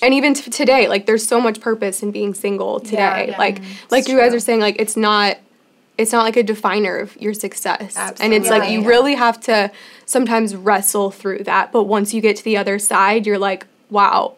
[0.00, 2.98] and even t- today, like there's so much purpose in being single today.
[3.38, 5.38] Like like you guys are saying, like it's not
[5.98, 7.96] it's not like a definer of your success.
[8.24, 9.70] And it's like you really have to
[10.06, 11.72] sometimes wrestle through that.
[11.72, 14.36] But once you get to the other side, you're like, wow,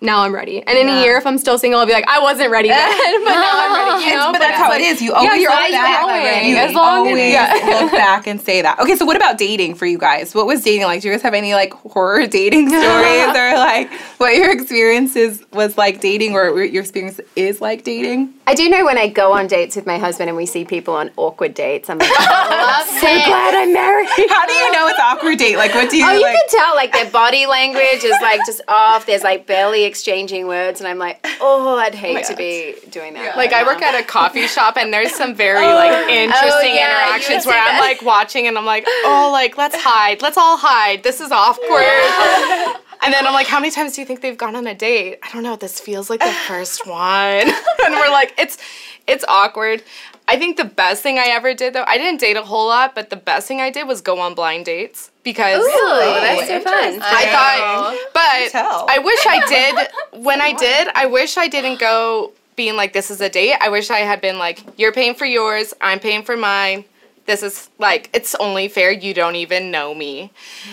[0.00, 0.62] now I'm ready.
[0.66, 2.90] And in a year, if I'm still single, I'll be like, I wasn't ready then,
[3.24, 4.06] but now I'm ready.
[4.10, 5.02] You know, but that's how it is.
[5.02, 6.04] You always yeah, you're look always back.
[6.04, 7.80] growing, You as long as- always yeah.
[7.82, 8.78] look back and say that.
[8.80, 10.34] Okay, so what about dating for you guys?
[10.34, 11.02] What was dating like?
[11.02, 15.76] Do you guys have any like horror dating stories or like what your experiences was
[15.76, 18.32] like dating or what your experience is like dating?
[18.46, 20.94] I do know when I go on dates with my husband and we see people
[20.94, 24.08] on awkward dates, I'm like, I Love so glad I'm married.
[24.30, 25.56] How do you know it's awkward date?
[25.56, 26.34] Like what do you Oh, you like?
[26.36, 29.06] can tell, like their body language is like just off.
[29.06, 33.36] There's like barely exchanging words, and I'm like, oh, I'd hate to be doing that.
[33.36, 35.74] Like I work at a coffee shop and there's some very oh.
[35.74, 39.76] like oh, interesting yeah, interactions where I'm like watching and I'm like, oh, like let's
[39.76, 41.02] hide, let's all hide.
[41.02, 42.80] This is awkward.
[43.02, 45.20] And then I'm like, how many times do you think they've gone on a date?
[45.22, 45.56] I don't know.
[45.56, 47.00] This feels like the first one.
[47.00, 48.58] and we're like, it's
[49.06, 49.82] it's awkward.
[50.32, 52.94] I think the best thing I ever did though, I didn't date a whole lot,
[52.94, 56.20] but the best thing I did was go on blind dates because Really?
[56.20, 57.00] that's so fun.
[57.02, 58.88] I thought, but.
[58.88, 59.38] I wish I
[60.12, 60.22] did.
[60.22, 63.68] When I did, I wish I didn't go being like, "This is a date." I
[63.70, 65.74] wish I had been like, "You're paying for yours.
[65.80, 66.84] I'm paying for mine.
[67.26, 68.90] This is like, it's only fair.
[68.92, 70.30] You don't even know me."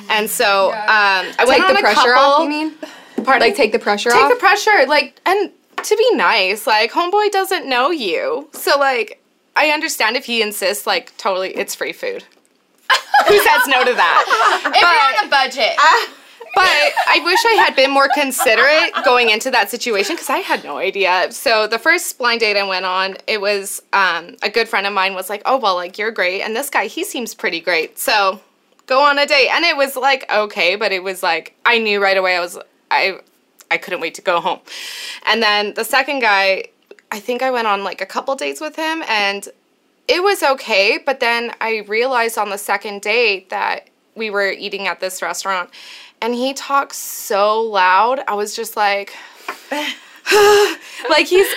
[0.09, 0.77] And so, um,
[1.39, 2.33] I went Take on the a pressure couple.
[2.33, 2.73] off, you mean?
[3.25, 4.29] Part Like take the pressure take off?
[4.31, 5.51] the pressure, like, and
[5.83, 9.19] to be nice, like, homeboy doesn't know you, so like,
[9.57, 12.23] I understand if he insists, like, totally, it's free food.
[13.27, 14.61] Who says no to that?
[14.75, 15.75] If you're on a budget.
[16.55, 20.63] But I wish I had been more considerate going into that situation because I had
[20.63, 21.31] no idea.
[21.31, 24.93] So the first blind date I went on, it was um, a good friend of
[24.93, 27.99] mine was like, "Oh well, like you're great," and this guy he seems pretty great.
[27.99, 28.39] So
[28.87, 32.01] go on a date, and it was like okay, but it was like I knew
[32.01, 32.57] right away I was
[32.89, 33.19] I
[33.69, 34.59] I couldn't wait to go home.
[35.25, 36.65] And then the second guy,
[37.11, 39.47] I think I went on like a couple dates with him, and
[40.07, 40.99] it was okay.
[41.03, 45.69] But then I realized on the second date that we were eating at this restaurant
[46.21, 48.23] and he talks so loud.
[48.27, 49.13] I was just like,
[51.09, 51.47] like he's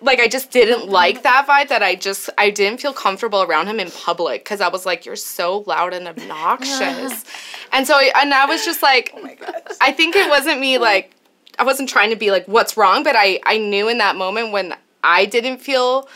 [0.00, 3.68] like I just didn't like that vibe that I just I didn't feel comfortable around
[3.68, 7.24] him in public because I was like you're so loud and obnoxious,
[7.72, 9.52] and so and I was just like, oh my gosh.
[9.80, 11.14] I think it wasn't me like
[11.58, 14.52] I wasn't trying to be like what's wrong, but I I knew in that moment
[14.52, 16.08] when I didn't feel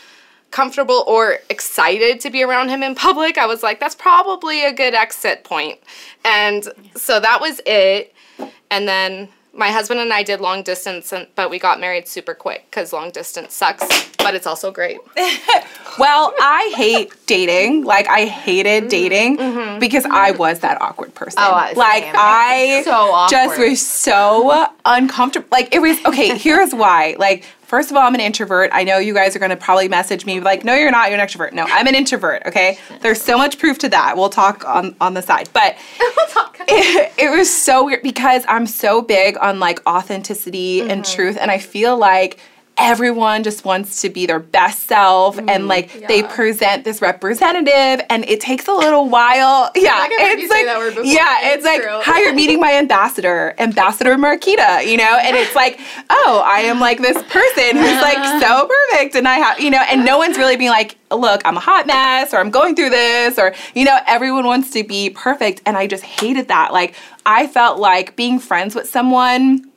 [0.53, 4.71] comfortable or excited to be around him in public, I was like, that's probably a
[4.71, 5.79] good exit point.
[6.23, 8.13] And so that was it.
[8.69, 12.33] And then my husband and I did long distance, and, but we got married super
[12.33, 14.97] quick because long distance sucks, but it's also great.
[15.99, 17.83] well, I hate dating.
[17.83, 19.79] Like I hated dating mm-hmm.
[19.79, 21.39] because I was that awkward person.
[21.43, 22.15] Oh, like same.
[22.17, 25.47] I so just was so uncomfortable.
[25.51, 26.35] Like it was okay.
[26.37, 27.15] Here's why.
[27.19, 28.69] Like First of all, I'm an introvert.
[28.71, 31.09] I know you guys are going to probably message me like, "No, you're not.
[31.09, 32.43] You're an extrovert." No, I'm an introvert.
[32.45, 34.15] Okay, there's so much proof to that.
[34.15, 35.75] We'll talk on on the side, but
[36.69, 40.91] it, it, was so weird because I'm so big on like authenticity mm-hmm.
[40.91, 42.37] and truth, and I feel like
[42.77, 46.07] everyone just wants to be their best self mm, and like yeah.
[46.07, 49.71] they present this representative and it takes a little while.
[49.75, 54.97] Yeah it's like yeah it's, it's like hi you're meeting my ambassador ambassador marquita you
[54.97, 55.17] know?
[55.21, 59.35] And it's like oh i am like this person who's like so perfect and i
[59.35, 59.81] have you know?
[59.89, 62.89] And no one's really being like look i'm a hot mess or i'm going through
[62.89, 63.99] this or you know?
[64.07, 66.73] Everyone wants to be perfect and i just hated that.
[66.73, 69.71] Like i felt like being friends with someone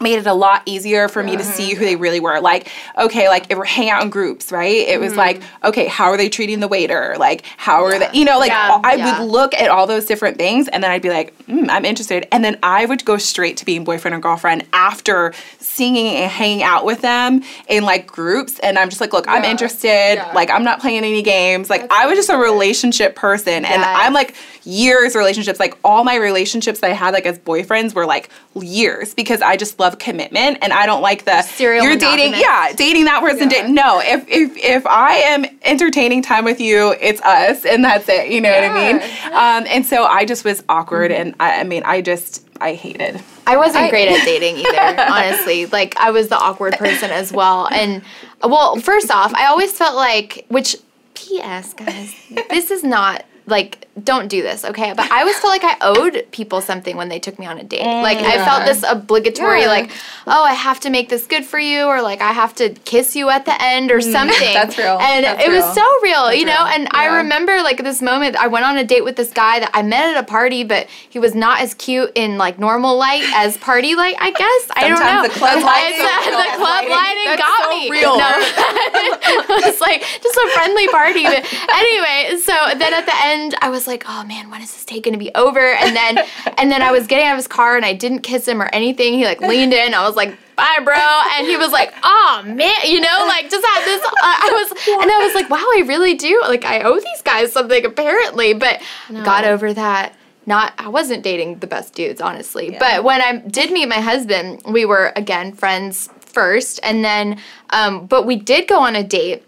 [0.00, 2.40] made it a lot easier for me to see who they really were.
[2.40, 4.88] Like, okay, like if we're hanging out in groups, right?
[4.88, 5.18] It was mm-hmm.
[5.18, 7.16] like, okay, how are they treating the waiter?
[7.18, 8.10] Like, how are yeah.
[8.10, 8.80] they, you know, like yeah.
[8.82, 9.20] I yeah.
[9.20, 12.26] would look at all those different things and then I'd be like, mm, I'm interested.
[12.32, 16.62] And then I would go straight to being boyfriend or girlfriend after singing and hanging
[16.62, 18.58] out with them in like groups.
[18.60, 20.16] And I'm just like, look, I'm interested.
[20.34, 21.68] Like, I'm not playing any games.
[21.68, 23.64] Like, That's I was just a relationship person.
[23.64, 24.34] And I'm like,
[24.64, 25.60] years relationships.
[25.60, 29.56] Like, all my relationships that I had, like, as boyfriends were like years because I
[29.56, 33.20] just love love commitment and I don't like the serial you're dating yeah dating that
[33.20, 33.66] person yeah.
[33.66, 38.30] no if, if if I am entertaining time with you it's us and that's it
[38.30, 38.72] you know yeah.
[38.72, 41.28] what I mean um, and so I just was awkward mm-hmm.
[41.28, 45.02] and I, I mean I just I hated I wasn't I, great at dating either
[45.02, 48.02] honestly like I was the awkward person as well and
[48.42, 50.76] well first off I always felt like which
[51.14, 51.74] P.S.
[51.74, 52.14] guys
[52.48, 54.92] this is not like don't do this, okay?
[54.94, 57.64] But I always felt like I owed people something when they took me on a
[57.64, 57.82] date.
[57.82, 58.28] Mm, like yeah.
[58.28, 59.66] I felt this obligatory, yeah.
[59.66, 59.90] like,
[60.26, 63.16] oh, I have to make this good for you, or like I have to kiss
[63.16, 64.54] you at the end, or mm, something.
[64.54, 64.98] That's real.
[65.00, 65.66] And That's it real.
[65.66, 66.52] was so real, That's you know.
[66.52, 66.72] Real.
[66.74, 66.90] And yeah.
[66.92, 68.36] I remember like this moment.
[68.36, 70.86] I went on a date with this guy that I met at a party, but
[71.08, 74.14] he was not as cute in like normal light as party light.
[74.20, 75.22] I guess I don't know.
[75.22, 77.90] The club lighting, the club lighting That's got so me.
[77.90, 78.16] Real.
[78.16, 81.24] No, it was like just a friendly party.
[81.24, 84.84] But anyway, so then at the end, I was like, oh man, when is this
[84.84, 85.60] take gonna be over?
[85.60, 86.18] And then
[86.58, 88.68] and then I was getting out of his car and I didn't kiss him or
[88.72, 89.14] anything.
[89.14, 89.94] He like leaned in.
[89.94, 90.94] I was like, bye, bro.
[90.96, 94.02] And he was like, oh man, you know, like just had this.
[94.04, 94.70] Uh, I was
[95.02, 96.40] and I was like, wow, I really do.
[96.42, 99.24] Like I owe these guys something apparently, but no.
[99.24, 100.14] got over that
[100.46, 102.72] not I wasn't dating the best dudes honestly.
[102.72, 102.78] Yeah.
[102.78, 107.40] But when I did meet my husband, we were again friends first and then
[107.70, 109.44] um, but we did go on a date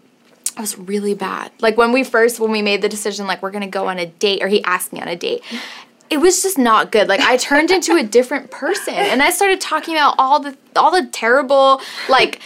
[0.55, 1.51] I was really bad.
[1.59, 4.05] Like when we first when we made the decision like we're to go on a
[4.05, 5.43] date or he asked me on a date.
[6.13, 7.07] It was just not good.
[7.07, 10.91] Like I turned into a different person and I started talking about all the all
[10.91, 12.39] the terrible like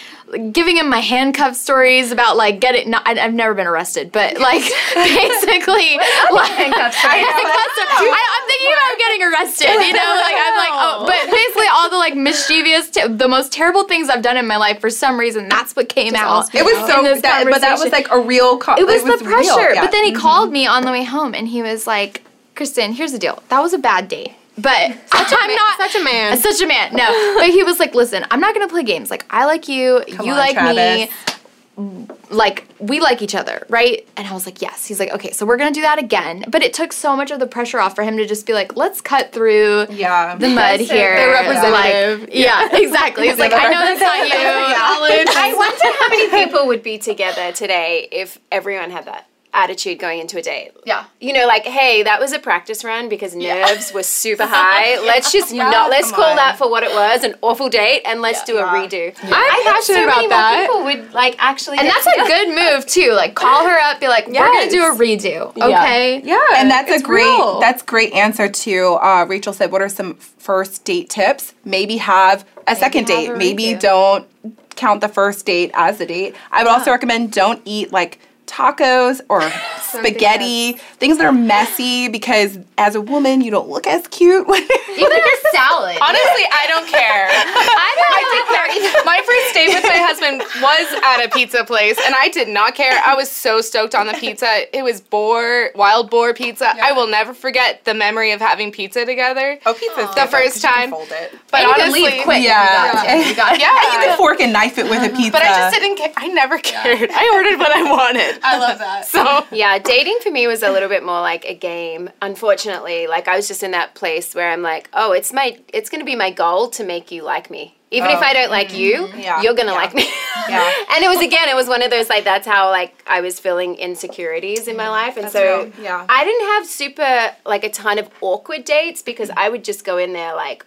[0.52, 2.90] giving him my handcuff stories about like getting.
[2.92, 4.62] No, I, have never been arrested, but like
[4.96, 6.00] basically,
[6.32, 6.98] like handcuffs.
[7.04, 9.68] I, am thinking about getting arrested.
[9.68, 13.52] You know, like I'm like, oh, but basically all the like mischievous, te- the most
[13.52, 15.50] terrible things I've done in my life for some reason.
[15.50, 16.56] That's what came Just out.
[16.56, 18.58] It was so, that, but that was like a real.
[18.58, 19.74] Co- it, was it was the pressure.
[19.74, 19.82] Yeah.
[19.82, 20.22] But then he mm-hmm.
[20.22, 22.24] called me on the way home, and he was like,
[22.58, 23.42] "Kristen, here's the deal.
[23.50, 26.38] That was a bad day." But such I'm not such a man.
[26.48, 26.94] Such a man.
[26.94, 27.36] No.
[27.38, 29.12] but he was like, listen, I'm not gonna play games.
[29.12, 31.10] Like I like you, Come you on, like Travis.
[31.10, 32.08] me.
[32.32, 34.08] Like we like each other, right?
[34.18, 34.86] And I was like, yes.
[34.88, 36.46] He's like, okay, so we're gonna do that again.
[36.50, 38.76] But it took so much of the pressure off for him to just be like,
[38.76, 40.36] let's cut through yeah.
[40.36, 41.20] the mud here.
[41.20, 42.22] The representative.
[42.22, 42.70] Like, yeah.
[42.72, 43.28] yeah, exactly.
[43.28, 44.34] He's like, I know that's not you.
[44.34, 50.20] I wonder how many people would be together today if everyone had that attitude going
[50.20, 50.72] into a date.
[50.86, 51.06] Yeah.
[51.20, 55.00] You know, like, hey, that was a practice run because nerves were super high.
[55.04, 56.36] Let's just not let's come call on.
[56.38, 59.14] that for what it was, an awful date, and let's do a redo.
[59.24, 60.68] I'm I think so passionate about many that.
[60.70, 63.14] more people would like actually And that's a good move too.
[63.14, 65.52] Like call her up, be like, we're gonna do a redo.
[65.58, 66.22] Okay.
[66.24, 66.38] Yeah.
[66.56, 67.60] and that's a great real.
[67.60, 72.46] that's great answer to uh, Rachel said what are some first date tips maybe have
[72.68, 74.28] a second have date a maybe don't
[74.76, 79.22] count the first date as a date I would also recommend don't eat like tacos
[79.30, 79.42] or
[79.82, 84.62] spaghetti things that are messy because as a woman you don't look as cute when
[84.98, 85.98] Even a salad.
[86.02, 87.28] Honestly, I don't care.
[87.30, 89.04] I don't care.
[89.06, 92.74] My first date with my husband was at a pizza place, and I did not
[92.74, 93.00] care.
[93.06, 94.66] I was so stoked on the pizza.
[94.76, 96.74] It was boar, wild boar pizza.
[96.82, 99.60] I will never forget the memory of having pizza together.
[99.68, 100.10] oh pizza.
[100.16, 100.90] The first time.
[100.90, 102.44] fold it But And honestly, leave quick.
[102.44, 103.28] yeah you got.
[103.30, 103.62] You got it.
[103.62, 103.94] Yeah.
[103.94, 106.12] you can fork and knife it with a pizza But I just didn't care.
[106.18, 107.12] I never cared.
[107.12, 108.37] I ordered what I wanted.
[108.44, 109.06] I love that.
[109.08, 112.10] So Yeah, dating for me was a little bit more like a game.
[112.22, 115.90] Unfortunately, like I was just in that place where I'm like, oh, it's my, it's
[115.90, 117.74] gonna be my goal to make you like me.
[117.90, 119.20] Even if I don't like you, mm-hmm.
[119.20, 119.42] Yeah.
[119.42, 119.78] you're gonna Yeah.
[119.78, 120.04] like me.
[120.50, 120.74] Yeah.
[120.94, 123.40] and it was again, it was one of those like that's how like I was
[123.40, 125.72] feeling insecurities in my life, and so real.
[125.82, 126.06] Yeah.
[126.10, 129.98] I didn't have super like a ton of awkward dates because I would just go
[129.98, 130.66] in there like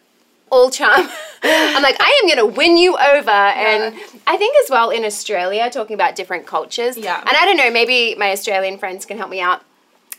[0.51, 1.09] all charm.
[1.43, 3.31] I'm like, I am gonna win you over.
[3.31, 3.95] And
[4.27, 6.97] I think as well in Australia, talking about different cultures.
[6.99, 7.19] Yeah.
[7.21, 9.63] And I don't know, maybe my Australian friends can help me out.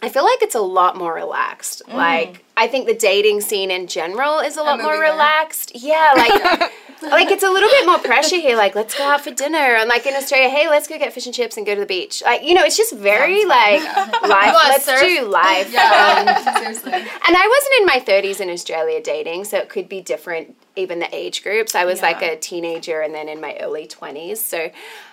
[0.03, 1.83] I feel like it's a lot more relaxed.
[1.87, 1.93] Mm.
[1.93, 5.11] Like I think the dating scene in general is a lot more moving there.
[5.11, 5.73] relaxed.
[5.75, 8.55] Yeah, like like it's a little bit more pressure here.
[8.55, 11.25] Like let's go out for dinner, and like in Australia, hey, let's go get fish
[11.25, 12.21] and chips and go to the beach.
[12.23, 14.53] Like you know, it's just very like life.
[14.53, 15.01] wanna Let's surf?
[15.01, 15.67] do life.
[15.67, 20.55] Um, and I wasn't in my 30s in Australia dating, so it could be different,
[20.75, 21.75] even the age groups.
[21.75, 24.37] I was like a teenager and then in my early 20s.
[24.37, 24.57] So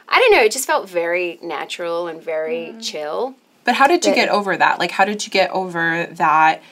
[0.08, 3.34] I don't know, it just felt very natural and very chill.
[3.64, 4.78] But how did you get over that?
[4.78, 6.62] Like, how did you get over that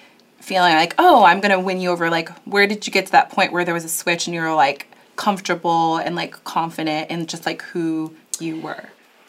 [0.40, 2.08] feeling like, oh, I'm gonna win you over?
[2.10, 4.40] Like, where did you get to that point where there was a switch and you
[4.40, 8.84] were like comfortable and like confident in just like who you were?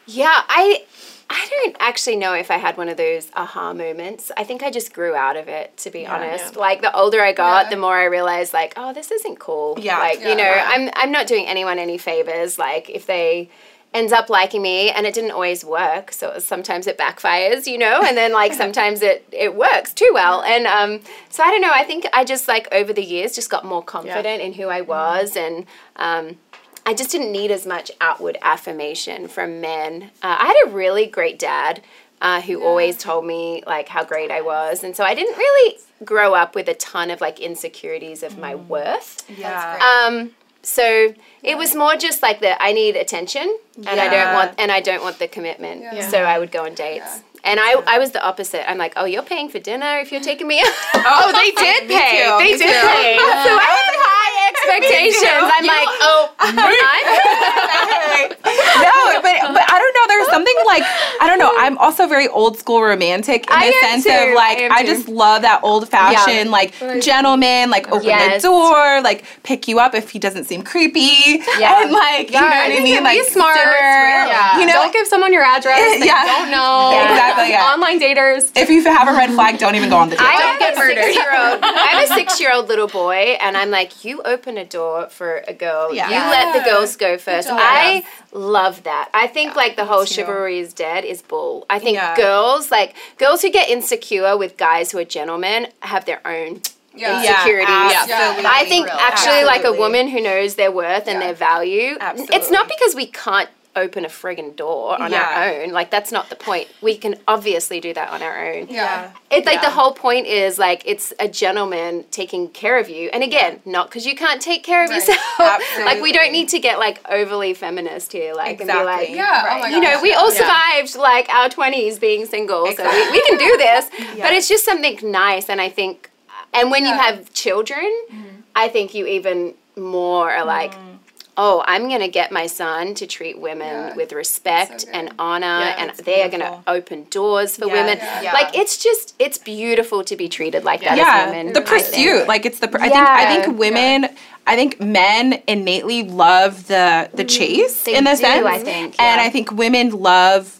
[0.05, 0.83] Yeah, I.
[1.29, 4.31] I don't actually know if I had one of those aha moments.
[4.37, 6.55] I think I just grew out of it, to be honest.
[6.55, 9.77] Like the older I got, the more I realized, like, oh, this isn't cool.
[9.77, 9.97] Yeah.
[9.99, 12.57] like you know, I'm I'm not doing anyone any favors.
[12.57, 13.49] Like if they
[13.93, 18.01] ends up liking me, and it didn't always work, so sometimes it backfires, you know,
[18.03, 20.41] and then like sometimes it it works too well.
[20.43, 21.71] And um, so I don't know.
[21.73, 24.81] I think I just like over the years just got more confident in who I
[24.81, 26.37] was, and um,
[26.85, 30.11] I just didn't need as much outward affirmation from men.
[30.21, 31.81] Uh, I had a really great dad
[32.21, 35.77] uh, who always told me like how great I was, and so I didn't really
[36.05, 39.29] grow up with a ton of like insecurities of my worth.
[39.29, 40.05] Yeah.
[40.05, 40.31] Um,
[40.67, 44.69] so it was more just like that I need attention, and I don't want and
[44.69, 45.81] I don't want the commitment.
[46.11, 47.21] So I would go on dates.
[47.43, 48.69] And I, I was the opposite.
[48.69, 50.67] I'm like, oh, you're paying for dinner if you're taking me out.
[50.95, 52.19] Oh, they did pay.
[52.43, 53.15] They did pay.
[53.45, 53.95] so I had
[54.27, 55.43] high expectations.
[55.43, 56.29] I'm like, oh,
[58.17, 60.05] no, but but I don't know.
[60.07, 60.83] There's something like
[61.21, 61.51] I don't know.
[61.57, 64.71] I'm also very old school romantic in I the sense too, of like I am
[64.71, 64.87] I, too.
[64.87, 68.41] just love that old fashioned like gentleman, like open Yes.
[68.41, 71.81] the door, like pick you up if he doesn't seem creepy, Yeah.
[71.83, 73.59] and like you know what I mean, like be smarter.
[73.59, 74.59] Yeah.
[74.59, 76.03] You know, Don't give someone your address.
[76.05, 76.91] yeah, Don't know.
[77.03, 77.49] exactly.
[77.49, 77.73] Yeah.
[77.73, 78.51] Online daters.
[78.55, 80.25] If you have a red flag, don't even go on the date.
[80.25, 81.03] I Don't get a murdered.
[81.03, 81.59] six-year-old.
[81.63, 85.53] I have a six-year-old little boy, and I'm like, you open a door for a
[85.53, 85.93] girl.
[85.93, 86.07] Yeah.
[86.09, 87.47] You let the girls go first.
[87.47, 87.57] job.
[87.59, 89.09] I love that.
[89.13, 91.65] I think like the whole chivalry is dead is bull.
[91.69, 92.15] I think Yeah.
[92.15, 96.61] girls like girls who get insecure with guys who are gentlemen have their own.
[96.95, 97.19] Yeah.
[97.21, 97.69] Insecurities.
[97.69, 98.45] absolutely.
[98.47, 98.95] I think Real.
[98.99, 101.95] actually, like a woman who knows their worth and their value.
[102.01, 105.21] It's not because we can't open a friggin' door on Yeah.
[105.21, 105.69] our own.
[105.71, 106.67] Like that's not the point.
[106.81, 108.67] We can obviously do that on our own.
[108.69, 109.11] Yeah.
[109.31, 113.09] It's like the whole point is like it's a gentleman taking care of you.
[113.13, 115.19] And again, not because you can't take care of yourself.
[115.39, 115.85] Absolutely.
[115.89, 118.33] like we don't need to get like overly feminist here.
[118.33, 119.15] Like and be like, Exactly.
[119.15, 119.43] Yeah.
[119.49, 120.39] Oh my you know, we all Yeah.
[120.41, 123.89] survived like our twenties being single, so we, we can do this.
[124.17, 126.09] But it's just something nice, and I think,
[126.53, 128.41] and when you have children, mm-hmm.
[128.55, 130.73] I think you even more are like.
[130.73, 130.96] Mm.
[131.39, 133.95] Oh, I'm gonna get my son to treat women Yeah.
[133.95, 134.95] with respect good.
[134.95, 137.73] and honor, Yeah, and it's they are gonna open doors for Yeah.
[137.73, 137.97] women.
[138.23, 138.33] Yeah.
[138.33, 141.53] Like it's just, it's beautiful to be treated like that as yeah, women.
[141.53, 142.27] the I pursuit.
[142.27, 142.67] Like it's the.
[142.67, 142.95] pr- I think.
[142.97, 144.09] I think women.
[144.47, 148.45] I think men innately love the the mm, chase They in a do, sense.
[148.45, 149.21] I think, and.
[149.21, 150.59] I think women love.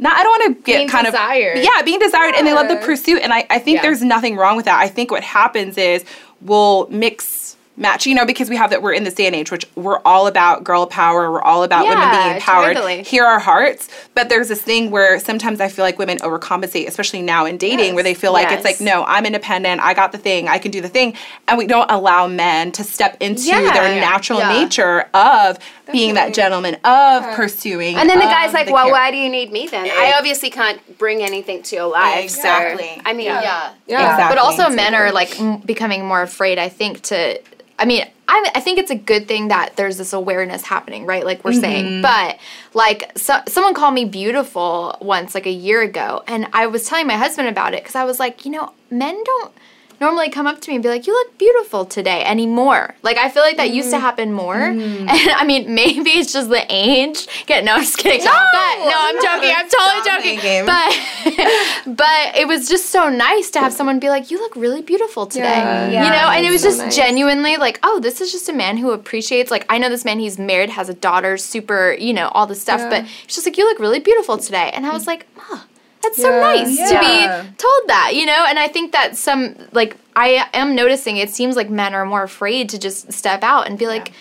[0.00, 1.58] Not, I don't want to get Being kind desired.
[1.58, 3.82] of yeah, being desired, and they love the pursuit, and I, I think Yeah.
[3.82, 4.80] there's nothing wrong with that.
[4.80, 6.04] I think what happens is
[6.40, 7.47] we'll mix
[7.78, 10.00] match, you know, because we have that we're in this day and age, which we're
[10.04, 12.74] all about girl power, we're all about women being empowered.
[12.74, 13.02] totally.
[13.04, 13.88] Hear our hearts.
[14.14, 17.94] But there's this thing where sometimes I feel like women overcompensate, especially now in dating,
[17.94, 20.70] where they feel like it's like, no, I'm independent, I got the thing, I can
[20.72, 21.14] do the thing.
[21.46, 23.72] And we don't allow men to step into Yeah.
[23.72, 24.00] their Yeah.
[24.00, 24.52] natural Yeah.
[24.60, 25.58] nature of
[25.92, 27.96] being that gentleman, of pursuing.
[27.96, 29.88] And then the guy's um, like, the well, care." why do you need me then?
[29.90, 32.28] I obviously can't bring anything to your life.
[32.30, 33.00] so, Exactly.
[33.06, 33.70] I mean, Yeah.
[33.86, 34.10] Yeah.
[34.10, 34.36] Exactly.
[34.36, 36.58] But also, men are like m- becoming more afraid.
[36.58, 37.40] I think to.
[37.78, 41.24] I mean, I, I think it's a good thing that there's this awareness happening, right?
[41.24, 41.86] Like we're saying.
[41.86, 42.02] Mm-hmm.
[42.02, 42.38] But
[42.74, 47.06] like, so, someone called me beautiful once, like a year ago, and I was telling
[47.06, 49.52] my husband about it because I was like, you know, men don't
[50.00, 52.94] normally come up to me and be like, "You look beautiful today" anymore.
[53.02, 54.58] Like I feel like that used to happen more.
[55.08, 57.26] And I mean, maybe it's just the age.
[57.46, 58.24] Get no, I'm just kidding.
[58.24, 59.52] No, but no, I'm joking.
[59.56, 60.66] I'm totally joking.
[60.66, 64.82] But but it was just so nice to have someone be like, "You look really
[64.82, 65.44] beautiful today."
[65.92, 66.04] Yeah.
[66.04, 66.96] you know, and it was so just nice.
[66.96, 70.18] genuinely like, "Oh, this is just a man who appreciates." Like I know this man.
[70.18, 72.80] He's married, has a daughter, super, you know, all this stuff.
[72.90, 75.64] But he's just like, "You look really beautiful today," and I was like, "Oh."
[76.02, 76.86] That's so nice Yeah.
[76.86, 78.44] to be told that, you know?
[78.48, 82.22] And I think that some, like, I am noticing it seems like men are more
[82.22, 84.12] afraid to just step out and be like,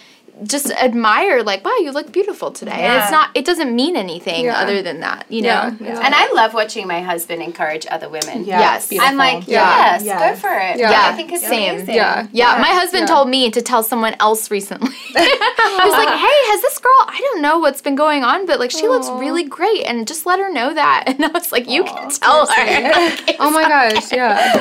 [0.43, 2.71] just admire, like, wow, you look beautiful today.
[2.71, 4.59] And it's not, it doesn't mean anything Yeah.
[4.59, 5.47] other than that, you know?
[5.47, 5.73] Yeah.
[5.79, 6.01] Yeah.
[6.05, 8.45] And I love watching my husband encourage other women.
[8.45, 8.87] Yeah, Yes.
[8.89, 9.09] beautiful.
[9.09, 9.67] I'm like, Yeah.
[9.93, 10.29] yes, Yeah.
[10.31, 10.77] go for it.
[10.77, 11.09] Yeah.
[11.11, 11.75] I think it's Same.
[11.77, 11.95] amazing.
[11.95, 12.27] Yeah.
[12.31, 13.15] Yeah, my husband Yeah.
[13.15, 14.89] told me to tell someone else recently.
[15.15, 16.93] I was like, "Hey, has this girl?
[17.07, 20.25] I don't know what's been going on, but like she looks really great, and just
[20.25, 24.11] let her know that." And I was like, "You can tell her." Oh my gosh,
[24.11, 24.53] yeah.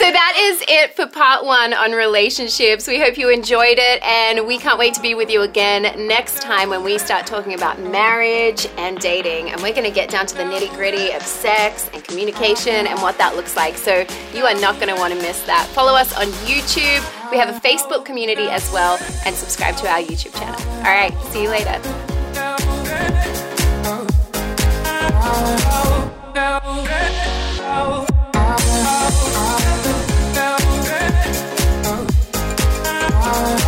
[0.00, 2.86] So that is it for part one on relationships.
[2.88, 5.82] We hope you enjoyed it, and we we can't wait to be with you again
[6.08, 9.50] next time when we start talking about marriage and dating.
[9.50, 12.98] And we're going to get down to the nitty gritty of sex and communication and
[13.02, 13.76] what that looks like.
[13.76, 15.66] So you are not going to want to miss that.
[15.66, 17.30] Follow us on YouTube.
[17.30, 18.98] We have a Facebook community as well.
[19.26, 20.58] And subscribe to our YouTube channel.
[20.78, 21.12] All right.
[21.24, 21.78] See you later.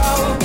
[0.00, 0.37] Oh.